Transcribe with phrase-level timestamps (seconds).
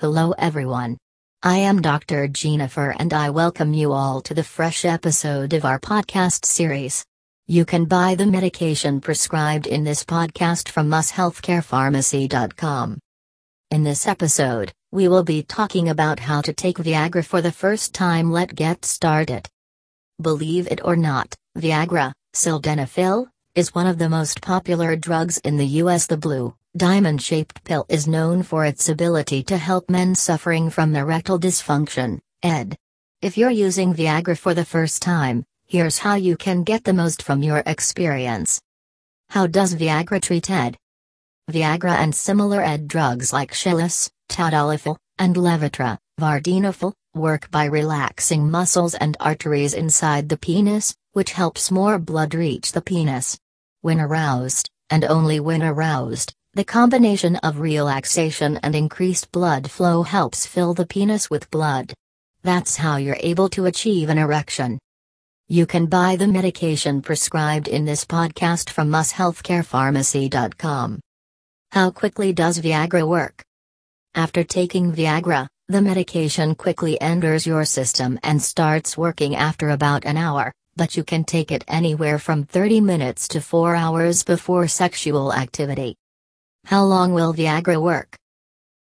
[0.00, 0.96] Hello everyone.
[1.42, 2.28] I am Dr.
[2.28, 7.04] Jennifer and I welcome you all to the fresh episode of our podcast series.
[7.48, 13.00] You can buy the medication prescribed in this podcast from ushealthcarepharmacy.com.
[13.72, 17.92] In this episode, we will be talking about how to take Viagra for the first
[17.92, 18.30] time.
[18.30, 19.48] Let's get started.
[20.20, 23.26] Believe it or not, Viagra, sildenafil,
[23.56, 26.06] is one of the most popular drugs in the US.
[26.06, 30.94] The blue, diamond shaped pill is known for its ability to help men suffering from
[30.94, 32.76] erectile dysfunction, ED.
[33.20, 37.20] If you're using Viagra for the first time, here's how you can get the most
[37.20, 38.60] from your experience.
[39.30, 40.76] How does Viagra treat ED?
[41.50, 48.94] Viagra and similar ED drugs like Cialis, Tadalafil, and Levitra, Vardenafil, work by relaxing muscles
[48.94, 53.36] and arteries inside the penis, which helps more blood reach the penis.
[53.80, 60.46] When aroused, and only when aroused, the combination of relaxation and increased blood flow helps
[60.46, 61.92] fill the penis with blood.
[62.42, 64.78] That's how you're able to achieve an erection.
[65.48, 71.00] You can buy the medication prescribed in this podcast from ushealthcarepharmacy.com.
[71.72, 73.42] How quickly does Viagra work?
[74.14, 80.16] After taking Viagra, the medication quickly enters your system and starts working after about an
[80.16, 85.34] hour but you can take it anywhere from 30 minutes to 4 hours before sexual
[85.34, 85.96] activity.
[86.68, 88.14] How long will Viagra work?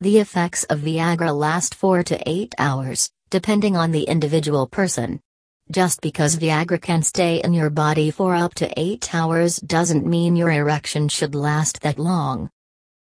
[0.00, 5.18] The effects of Viagra last 4 to 8 hours, depending on the individual person.
[5.68, 10.36] Just because Viagra can stay in your body for up to 8 hours doesn't mean
[10.36, 12.50] your erection should last that long.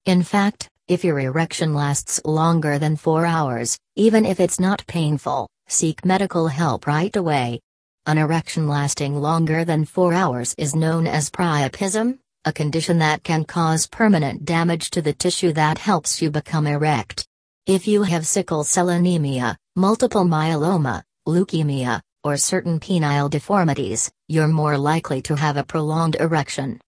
[0.06, 5.48] In fact, if your erection lasts longer than 4 hours, even if it's not painful,
[5.66, 7.58] seek medical help right away.
[8.06, 13.44] An erection lasting longer than 4 hours is known as priapism, a condition that can
[13.44, 17.26] cause permanent damage to the tissue that helps you become erect.
[17.66, 24.78] If you have sickle cell anemia, multiple myeloma, leukemia, or certain penile deformities, you're more
[24.78, 26.80] likely to have a prolonged erection.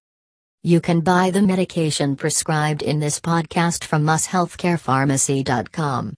[0.63, 6.15] You can buy the medication prescribed in this podcast from ushealthcarepharmacy.com.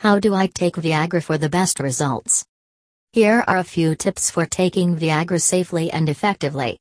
[0.00, 2.44] How do I take Viagra for the best results?
[3.12, 6.78] Here are a few tips for taking Viagra safely and effectively.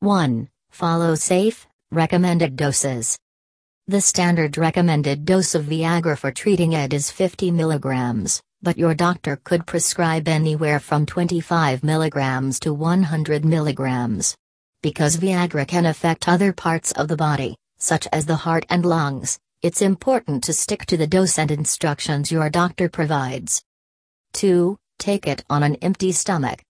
[0.00, 0.48] 1.
[0.70, 3.18] Follow safe, recommended doses.
[3.86, 9.40] The standard recommended dose of Viagra for treating ED is 50 mg, but your doctor
[9.44, 14.34] could prescribe anywhere from 25 mg to 100 mg.
[14.82, 19.38] Because Viagra can affect other parts of the body, such as the heart and lungs,
[19.62, 23.60] it's important to stick to the dose and instructions your doctor provides.
[24.32, 24.78] 2.
[24.98, 26.62] Take it on an empty stomach.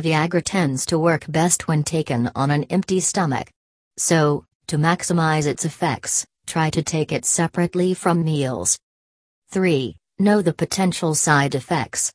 [0.00, 3.48] Viagra tends to work best when taken on an empty stomach.
[3.96, 8.76] So, to maximize its effects, try to take it separately from meals.
[9.50, 9.94] 3.
[10.18, 12.12] Know the potential side effects.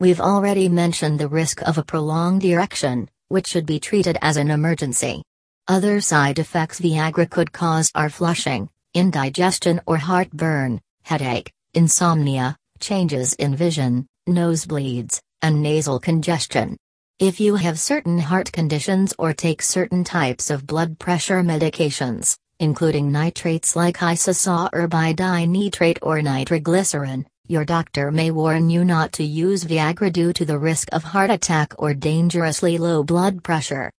[0.00, 4.50] We've already mentioned the risk of a prolonged erection, which should be treated as an
[4.50, 5.22] emergency.
[5.68, 13.54] Other side effects Viagra could cause are flushing, indigestion or heartburn, headache, insomnia, changes in
[13.54, 16.78] vision, nosebleeds, and nasal congestion.
[17.22, 23.12] If you have certain heart conditions or take certain types of blood pressure medications, including
[23.12, 30.12] nitrates like isosorbide dinitrate or nitroglycerin, your doctor may warn you not to use Viagra
[30.12, 33.92] due to the risk of heart attack or dangerously low blood pressure.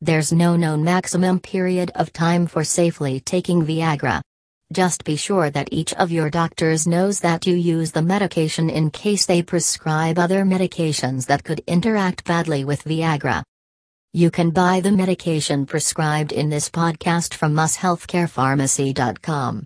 [0.00, 4.22] There's no known maximum period of time for safely taking Viagra.
[4.72, 8.90] Just be sure that each of your doctors knows that you use the medication in
[8.90, 13.42] case they prescribe other medications that could interact badly with Viagra.
[14.14, 19.64] You can buy the medication prescribed in this podcast from ushealthcarepharmacy.com.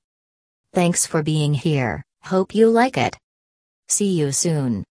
[0.72, 3.16] Thanks for being here, hope you like it.
[3.88, 4.82] See you soon.